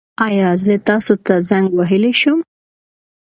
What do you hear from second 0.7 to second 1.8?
تاسو ته زنګ